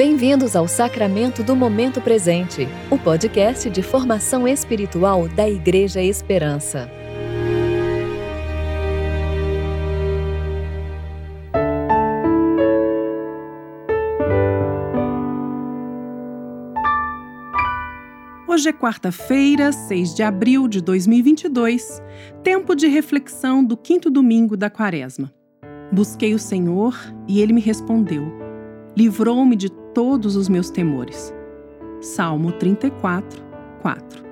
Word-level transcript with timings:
Bem-vindos 0.00 0.56
ao 0.56 0.66
Sacramento 0.66 1.42
do 1.42 1.54
Momento 1.54 2.00
Presente, 2.00 2.66
o 2.90 2.96
podcast 2.96 3.68
de 3.68 3.82
formação 3.82 4.48
espiritual 4.48 5.28
da 5.28 5.46
Igreja 5.46 6.00
Esperança. 6.00 6.90
Hoje 18.48 18.70
é 18.70 18.72
quarta-feira, 18.72 19.70
6 19.70 20.14
de 20.14 20.22
abril 20.22 20.66
de 20.66 20.80
2022, 20.80 22.00
tempo 22.42 22.74
de 22.74 22.86
reflexão 22.86 23.62
do 23.62 23.76
quinto 23.76 24.08
domingo 24.10 24.56
da 24.56 24.70
quaresma. 24.70 25.30
Busquei 25.92 26.32
o 26.32 26.38
Senhor 26.38 26.96
e 27.28 27.42
ele 27.42 27.52
me 27.52 27.60
respondeu. 27.60 28.39
Livrou-me 28.96 29.56
de 29.56 29.70
todos 29.70 30.36
os 30.36 30.48
meus 30.48 30.70
temores. 30.70 31.32
Salmo 32.00 32.52
34, 32.52 33.42
4. 33.82 34.24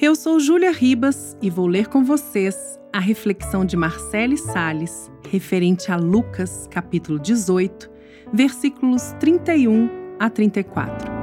Eu 0.00 0.14
sou 0.14 0.38
Júlia 0.38 0.70
Ribas 0.70 1.36
e 1.40 1.48
vou 1.48 1.66
ler 1.66 1.88
com 1.88 2.04
vocês 2.04 2.78
a 2.92 3.00
reflexão 3.00 3.64
de 3.64 3.76
Marcele 3.76 4.36
Sales 4.36 5.10
referente 5.30 5.90
a 5.90 5.96
Lucas, 5.96 6.68
capítulo 6.70 7.18
18, 7.18 7.90
versículos 8.32 9.12
31 9.18 9.88
a 10.18 10.30
34. 10.30 11.15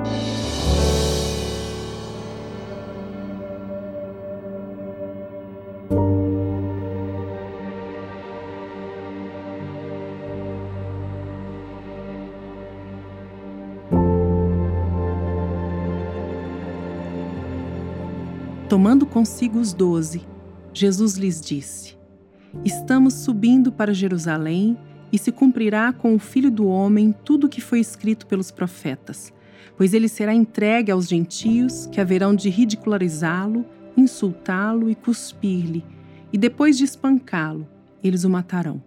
Tomando 18.74 19.06
consigo 19.06 19.60
os 19.60 19.72
doze, 19.72 20.24
Jesus 20.74 21.14
lhes 21.14 21.40
disse: 21.40 21.96
Estamos 22.66 23.14
subindo 23.14 23.72
para 23.72 23.94
Jerusalém 23.94 24.76
e 25.12 25.18
se 25.20 25.32
cumprirá 25.32 25.94
com 25.94 26.16
o 26.16 26.18
Filho 26.18 26.50
do 26.50 26.66
Homem 26.66 27.14
tudo 27.24 27.46
o 27.46 27.50
que 27.50 27.62
foi 27.62 27.80
escrito 27.80 28.26
pelos 28.26 28.50
profetas, 28.50 29.32
pois 29.78 29.94
ele 29.94 30.08
será 30.08 30.34
entregue 30.34 30.92
aos 30.92 31.08
gentios 31.08 31.86
que 31.86 32.02
haverão 32.02 32.34
de 32.34 32.50
ridicularizá-lo, 32.50 33.64
insultá-lo 33.96 34.90
e 34.90 34.96
cuspir-lhe, 34.96 35.86
e 36.34 36.38
depois 36.40 36.76
de 36.76 36.84
espancá-lo, 36.84 37.68
eles 38.04 38.24
o 38.24 38.30
matarão. 38.32 38.82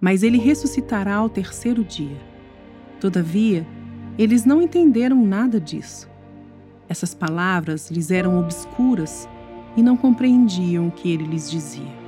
Mas 0.00 0.22
ele 0.22 0.38
ressuscitará 0.38 1.16
ao 1.16 1.28
terceiro 1.28 1.82
dia. 1.82 2.20
Todavia, 3.00 3.66
eles 4.16 4.44
não 4.44 4.62
entenderam 4.62 5.26
nada 5.26 5.58
disso. 5.58 6.13
Essas 6.88 7.14
palavras 7.14 7.90
lhes 7.90 8.10
eram 8.10 8.38
obscuras 8.38 9.28
e 9.76 9.82
não 9.82 9.96
compreendiam 9.96 10.88
o 10.88 10.90
que 10.90 11.10
ele 11.10 11.24
lhes 11.24 11.50
dizia. 11.50 12.04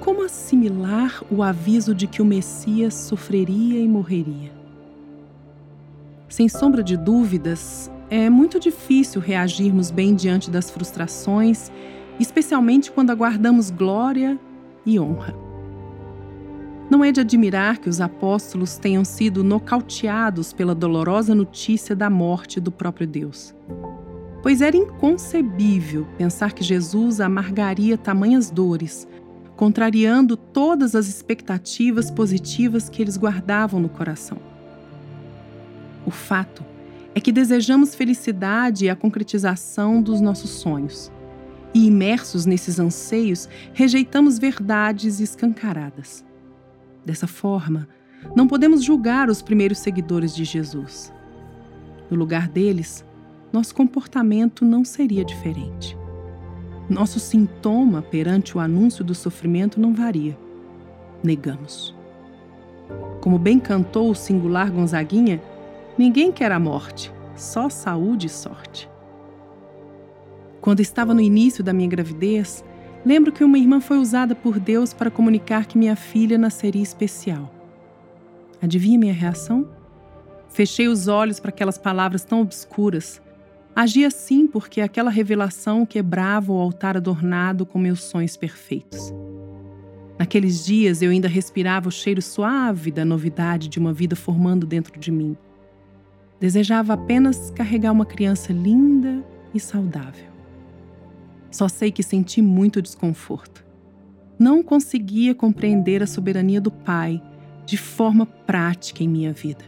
Como 0.00 0.22
assimilar 0.22 1.22
o 1.30 1.42
aviso 1.42 1.94
de 1.94 2.06
que 2.06 2.20
o 2.20 2.24
Messias 2.24 2.94
sofreria 2.94 3.80
e 3.80 3.88
morreria? 3.88 4.52
Sem 6.28 6.48
sombra 6.48 6.82
de 6.82 6.96
dúvidas, 6.96 7.90
é 8.10 8.28
muito 8.28 8.60
difícil 8.60 9.20
reagirmos 9.20 9.90
bem 9.90 10.14
diante 10.14 10.50
das 10.50 10.70
frustrações, 10.70 11.70
especialmente 12.20 12.90
quando 12.90 13.10
aguardamos 13.10 13.70
glória 13.70 14.38
e 14.84 14.98
honra. 14.98 15.43
Não 16.90 17.02
é 17.02 17.10
de 17.10 17.20
admirar 17.20 17.78
que 17.78 17.88
os 17.88 18.00
apóstolos 18.00 18.76
tenham 18.76 19.04
sido 19.04 19.42
nocauteados 19.42 20.52
pela 20.52 20.74
dolorosa 20.74 21.34
notícia 21.34 21.96
da 21.96 22.10
morte 22.10 22.60
do 22.60 22.70
próprio 22.70 23.06
Deus. 23.06 23.54
Pois 24.42 24.60
era 24.60 24.76
inconcebível 24.76 26.06
pensar 26.18 26.52
que 26.52 26.62
Jesus 26.62 27.20
amargaria 27.20 27.96
tamanhas 27.96 28.50
dores, 28.50 29.08
contrariando 29.56 30.36
todas 30.36 30.94
as 30.94 31.08
expectativas 31.08 32.10
positivas 32.10 32.90
que 32.90 33.00
eles 33.00 33.16
guardavam 33.16 33.80
no 33.80 33.88
coração. 33.88 34.36
O 36.04 36.10
fato 36.10 36.62
é 37.14 37.20
que 37.20 37.32
desejamos 37.32 37.94
felicidade 37.94 38.84
e 38.84 38.90
a 38.90 38.96
concretização 38.96 40.02
dos 40.02 40.20
nossos 40.20 40.50
sonhos. 40.50 41.10
E 41.72 41.86
imersos 41.86 42.44
nesses 42.44 42.78
anseios, 42.78 43.48
rejeitamos 43.72 44.38
verdades 44.38 45.20
escancaradas. 45.20 46.24
Dessa 47.04 47.26
forma, 47.26 47.86
não 48.34 48.46
podemos 48.46 48.82
julgar 48.82 49.28
os 49.28 49.42
primeiros 49.42 49.78
seguidores 49.78 50.34
de 50.34 50.44
Jesus. 50.44 51.12
No 52.10 52.16
lugar 52.16 52.48
deles, 52.48 53.04
nosso 53.52 53.74
comportamento 53.74 54.64
não 54.64 54.84
seria 54.84 55.24
diferente. 55.24 55.96
Nosso 56.88 57.18
sintoma 57.20 58.02
perante 58.02 58.56
o 58.56 58.60
anúncio 58.60 59.04
do 59.04 59.14
sofrimento 59.14 59.80
não 59.80 59.94
varia. 59.94 60.36
Negamos. 61.22 61.94
Como 63.20 63.38
bem 63.38 63.58
cantou 63.58 64.10
o 64.10 64.14
singular 64.14 64.70
Gonzaguinha, 64.70 65.42
ninguém 65.96 66.30
quer 66.30 66.52
a 66.52 66.58
morte, 66.58 67.12
só 67.34 67.68
saúde 67.68 68.26
e 68.26 68.30
sorte. 68.30 68.88
Quando 70.60 70.80
estava 70.80 71.14
no 71.14 71.20
início 71.20 71.62
da 71.62 71.72
minha 71.72 71.88
gravidez, 71.88 72.64
Lembro 73.04 73.30
que 73.30 73.44
uma 73.44 73.58
irmã 73.58 73.80
foi 73.80 73.98
usada 73.98 74.34
por 74.34 74.58
Deus 74.58 74.94
para 74.94 75.10
comunicar 75.10 75.66
que 75.66 75.76
minha 75.76 75.94
filha 75.94 76.38
nasceria 76.38 76.82
especial. 76.82 77.52
Adivinha 78.62 78.98
minha 78.98 79.12
reação? 79.12 79.68
Fechei 80.48 80.88
os 80.88 81.06
olhos 81.06 81.38
para 81.38 81.50
aquelas 81.50 81.76
palavras 81.76 82.24
tão 82.24 82.40
obscuras. 82.40 83.20
Agi 83.76 84.04
assim 84.04 84.46
porque 84.46 84.80
aquela 84.80 85.10
revelação 85.10 85.84
quebrava 85.84 86.50
o 86.52 86.58
altar 86.58 86.96
adornado 86.96 87.66
com 87.66 87.78
meus 87.78 88.02
sonhos 88.02 88.36
perfeitos. 88.36 89.12
Naqueles 90.18 90.64
dias 90.64 91.02
eu 91.02 91.10
ainda 91.10 91.28
respirava 91.28 91.88
o 91.88 91.92
cheiro 91.92 92.22
suave 92.22 92.90
da 92.90 93.04
novidade 93.04 93.68
de 93.68 93.78
uma 93.78 93.92
vida 93.92 94.16
formando 94.16 94.64
dentro 94.64 94.98
de 94.98 95.10
mim. 95.10 95.36
Desejava 96.40 96.94
apenas 96.94 97.50
carregar 97.50 97.92
uma 97.92 98.06
criança 98.06 98.52
linda 98.52 99.22
e 99.52 99.60
saudável. 99.60 100.33
Só 101.54 101.68
sei 101.68 101.92
que 101.92 102.02
senti 102.02 102.42
muito 102.42 102.82
desconforto. 102.82 103.64
Não 104.36 104.60
conseguia 104.60 105.36
compreender 105.36 106.02
a 106.02 106.06
soberania 106.06 106.60
do 106.60 106.68
Pai 106.68 107.22
de 107.64 107.76
forma 107.76 108.26
prática 108.26 109.04
em 109.04 109.08
minha 109.08 109.32
vida. 109.32 109.64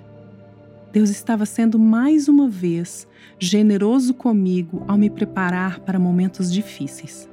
Deus 0.93 1.11
estava 1.11 1.47
sendo 1.47 1.79
mais 1.79 2.27
uma 2.27 2.49
vez 2.49 3.07
generoso 3.39 4.15
comigo 4.15 4.83
ao 4.89 4.99
me 4.99 5.09
preparar 5.09 5.79
para 5.79 5.97
momentos 5.97 6.53
difíceis. 6.53 7.31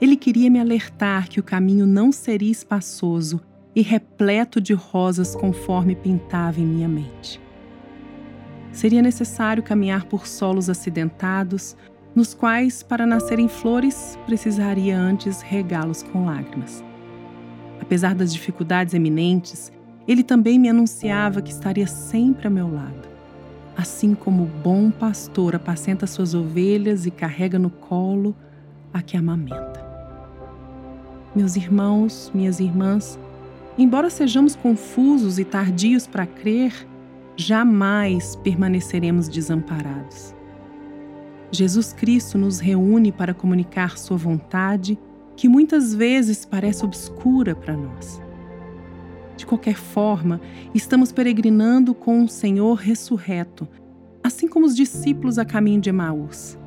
Ele 0.00 0.16
queria 0.16 0.50
me 0.50 0.58
alertar 0.58 1.28
que 1.28 1.38
o 1.38 1.44
caminho 1.44 1.86
não 1.86 2.10
seria 2.10 2.50
espaçoso 2.50 3.40
e 3.72 3.82
repleto 3.82 4.60
de 4.60 4.74
rosas 4.74 5.36
conforme 5.36 5.94
pintava 5.94 6.60
em 6.60 6.66
minha 6.66 6.88
mente. 6.88 7.40
Seria 8.72 9.00
necessário 9.00 9.62
caminhar 9.62 10.06
por 10.06 10.26
solos 10.26 10.68
acidentados, 10.68 11.76
nos 12.14 12.34
quais, 12.34 12.82
para 12.82 13.06
nascerem 13.06 13.48
flores, 13.48 14.18
precisaria 14.26 14.98
antes 14.98 15.42
regá-los 15.42 16.02
com 16.02 16.24
lágrimas. 16.24 16.84
Apesar 17.80 18.14
das 18.14 18.32
dificuldades 18.32 18.94
eminentes, 18.94 19.72
ele 20.06 20.22
também 20.22 20.58
me 20.58 20.68
anunciava 20.68 21.40
que 21.40 21.52
estaria 21.52 21.86
sempre 21.86 22.46
a 22.46 22.50
meu 22.50 22.72
lado. 22.72 23.08
Assim 23.76 24.14
como 24.14 24.42
o 24.42 24.46
bom 24.46 24.90
pastor 24.90 25.54
apacenta 25.54 26.06
suas 26.06 26.34
ovelhas 26.34 27.06
e 27.06 27.10
carrega 27.10 27.58
no 27.58 27.70
colo 27.70 28.34
a 28.92 29.00
que 29.00 29.16
amamenta. 29.16 29.80
Meus 31.34 31.54
irmãos, 31.54 32.30
minhas 32.34 32.58
irmãs, 32.58 33.18
embora 33.78 34.10
sejamos 34.10 34.56
confusos 34.56 35.38
e 35.38 35.44
tardios 35.44 36.06
para 36.06 36.26
crer, 36.26 36.72
jamais 37.36 38.34
permaneceremos 38.36 39.28
desamparados. 39.28 40.34
Jesus 41.50 41.92
Cristo 41.92 42.38
nos 42.38 42.60
reúne 42.60 43.10
para 43.10 43.34
comunicar 43.34 43.98
Sua 43.98 44.16
vontade, 44.16 44.98
que 45.36 45.48
muitas 45.48 45.94
vezes 45.94 46.44
parece 46.44 46.84
obscura 46.84 47.54
para 47.54 47.76
nós. 47.76 48.20
De 49.36 49.46
qualquer 49.46 49.76
forma, 49.76 50.40
estamos 50.74 51.10
peregrinando 51.10 51.94
com 51.94 52.22
o 52.22 52.28
Senhor 52.28 52.74
ressurreto, 52.74 53.66
assim 54.22 54.46
como 54.46 54.66
os 54.66 54.76
discípulos 54.76 55.38
a 55.38 55.44
caminho 55.44 55.80
de 55.80 55.88
Emaús. 55.88 56.58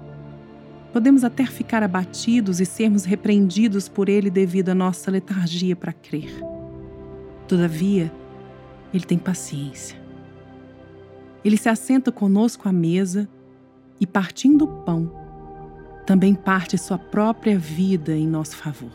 Podemos 0.92 1.24
até 1.24 1.46
ficar 1.46 1.82
abatidos 1.82 2.60
e 2.60 2.66
sermos 2.66 3.06
repreendidos 3.06 3.88
por 3.88 4.10
Ele 4.10 4.30
devido 4.30 4.70
à 4.70 4.76
nossa 4.76 5.10
letargia 5.10 5.76
para 5.76 5.94
crer. 5.94 6.32
Todavia, 7.48 8.12
Ele 8.94 9.06
tem 9.06 9.18
paciência. 9.18 9.98
Ele 11.44 11.58
se 11.58 11.70
assenta 11.70 12.12
conosco 12.12 12.68
à 12.68 12.72
mesa 12.72 13.30
e 14.04 14.06
partindo 14.06 14.66
o 14.66 14.68
pão, 14.68 15.10
também 16.06 16.36
parte 16.36 16.78
sua 16.78 16.98
própria 16.98 17.58
vida 17.58 18.14
em 18.14 18.28
nosso 18.28 18.58
favor. 18.58 18.92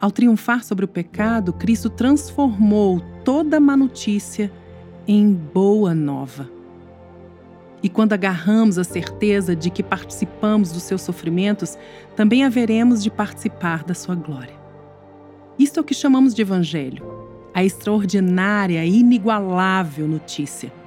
Ao 0.00 0.12
triunfar 0.12 0.62
sobre 0.62 0.84
o 0.84 0.88
pecado, 0.88 1.52
Cristo 1.52 1.90
transformou 1.90 3.00
toda 3.24 3.58
má 3.58 3.76
notícia 3.76 4.52
em 5.08 5.32
boa 5.34 5.92
nova. 5.92 6.48
E 7.82 7.88
quando 7.88 8.12
agarramos 8.12 8.78
a 8.78 8.84
certeza 8.84 9.56
de 9.56 9.70
que 9.70 9.82
participamos 9.82 10.70
dos 10.70 10.84
seus 10.84 11.02
sofrimentos, 11.02 11.76
também 12.14 12.44
haveremos 12.44 13.02
de 13.02 13.10
participar 13.10 13.82
da 13.82 13.92
sua 13.92 14.14
glória. 14.14 14.54
Isto 15.58 15.80
é 15.80 15.82
o 15.82 15.84
que 15.84 15.94
chamamos 15.94 16.32
de 16.32 16.42
Evangelho, 16.42 17.04
a 17.52 17.64
extraordinária 17.64 18.84
inigualável 18.84 20.06
notícia. 20.06 20.83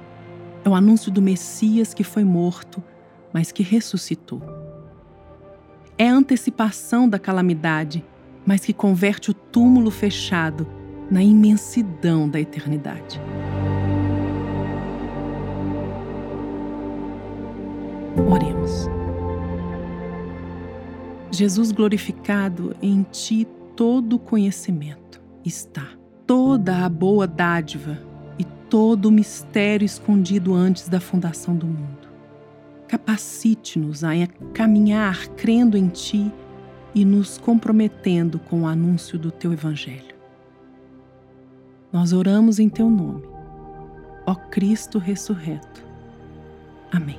É 0.68 0.70
o 0.70 0.74
anúncio 0.74 1.10
do 1.10 1.22
Messias 1.22 1.94
que 1.94 2.04
foi 2.04 2.24
morto, 2.24 2.84
mas 3.32 3.50
que 3.50 3.62
ressuscitou. 3.62 4.42
É 5.96 6.10
a 6.10 6.12
antecipação 6.12 7.08
da 7.08 7.18
calamidade 7.18 8.04
mas 8.44 8.64
que 8.64 8.74
converte 8.74 9.30
o 9.30 9.34
túmulo 9.34 9.90
fechado 9.90 10.66
na 11.10 11.22
imensidão 11.22 12.28
da 12.28 12.38
eternidade. 12.38 13.18
Oremos. 18.30 18.88
Jesus 21.30 21.72
glorificado, 21.72 22.76
em 22.82 23.04
ti 23.10 23.46
todo 23.74 24.18
conhecimento 24.18 25.18
está, 25.44 25.86
toda 26.26 26.84
a 26.84 26.88
boa 26.90 27.26
dádiva 27.26 28.07
todo 28.68 29.06
o 29.06 29.12
mistério 29.12 29.84
escondido 29.84 30.54
antes 30.54 30.88
da 30.88 31.00
fundação 31.00 31.56
do 31.56 31.66
mundo. 31.66 32.08
Capacite-nos 32.86 34.04
a 34.04 34.10
caminhar 34.54 35.28
crendo 35.28 35.76
em 35.76 35.88
ti 35.88 36.32
e 36.94 37.04
nos 37.04 37.38
comprometendo 37.38 38.38
com 38.38 38.62
o 38.62 38.66
anúncio 38.66 39.18
do 39.18 39.30
teu 39.30 39.52
Evangelho. 39.52 40.16
Nós 41.92 42.12
oramos 42.12 42.58
em 42.58 42.68
teu 42.68 42.88
nome, 42.88 43.26
ó 44.26 44.34
Cristo 44.34 44.98
ressurreto. 44.98 45.84
Amém. 46.90 47.18